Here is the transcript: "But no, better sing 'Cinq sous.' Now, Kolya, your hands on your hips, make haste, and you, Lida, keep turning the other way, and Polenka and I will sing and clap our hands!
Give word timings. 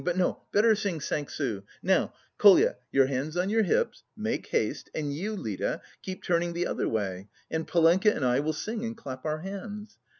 "But 0.03 0.17
no, 0.17 0.41
better 0.51 0.73
sing 0.73 0.99
'Cinq 0.99 1.29
sous.' 1.29 1.61
Now, 1.83 2.13
Kolya, 2.39 2.77
your 2.91 3.05
hands 3.05 3.37
on 3.37 3.51
your 3.51 3.61
hips, 3.61 4.01
make 4.17 4.47
haste, 4.47 4.89
and 4.95 5.13
you, 5.13 5.35
Lida, 5.35 5.79
keep 6.01 6.23
turning 6.23 6.53
the 6.53 6.65
other 6.65 6.89
way, 6.89 7.29
and 7.51 7.67
Polenka 7.67 8.11
and 8.11 8.25
I 8.25 8.39
will 8.39 8.51
sing 8.53 8.83
and 8.83 8.97
clap 8.97 9.25
our 9.25 9.41
hands! 9.41 9.99